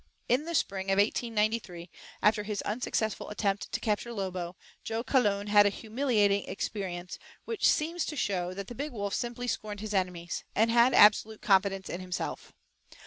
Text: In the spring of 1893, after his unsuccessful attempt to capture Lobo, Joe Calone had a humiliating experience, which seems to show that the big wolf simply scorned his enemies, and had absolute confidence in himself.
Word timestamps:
In 0.27 0.45
the 0.45 0.55
spring 0.55 0.87
of 0.87 0.97
1893, 0.97 1.87
after 2.23 2.41
his 2.41 2.63
unsuccessful 2.63 3.29
attempt 3.29 3.71
to 3.71 3.79
capture 3.79 4.11
Lobo, 4.11 4.55
Joe 4.83 5.03
Calone 5.03 5.47
had 5.49 5.67
a 5.67 5.69
humiliating 5.69 6.43
experience, 6.47 7.19
which 7.45 7.69
seems 7.69 8.03
to 8.05 8.15
show 8.15 8.51
that 8.55 8.65
the 8.65 8.73
big 8.73 8.91
wolf 8.93 9.13
simply 9.13 9.45
scorned 9.47 9.79
his 9.81 9.93
enemies, 9.93 10.43
and 10.55 10.71
had 10.71 10.95
absolute 10.95 11.43
confidence 11.43 11.87
in 11.87 12.01
himself. 12.01 12.51